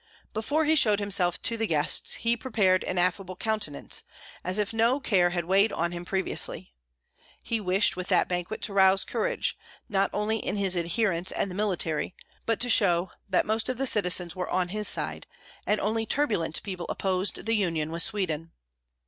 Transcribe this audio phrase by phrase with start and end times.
[0.33, 4.03] Before he showed himself to the guests he prepared an affable countenance,
[4.43, 6.73] as if no care had weighed on him previously;
[7.43, 9.55] he wished with that banquet to rouse courage,
[9.87, 12.15] not only in his adherents and the military,
[12.47, 15.27] but to show that most of the citizens were on his side,
[15.67, 18.53] and only turbulent people opposed the union with Sweden.